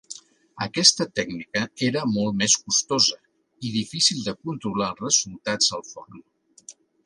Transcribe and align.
Aquesta 0.65 1.05
tècnica 1.19 1.63
era 1.89 2.05
molt 2.15 2.39
més 2.41 2.57
costosa 2.69 3.19
i 3.69 3.75
difícil 3.77 4.27
de 4.31 4.37
controlar 4.49 4.91
els 4.97 5.05
resultats 5.07 5.73
al 5.79 5.89
forn. 5.95 6.29